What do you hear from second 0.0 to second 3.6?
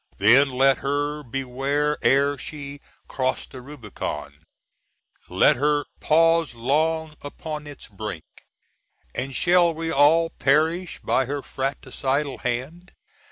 Then let her beware ere she "cross